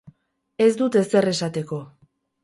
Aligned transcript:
Ez 0.65 0.69
dut 0.79 0.97
ezer 1.01 1.27
esateko. 1.33 1.79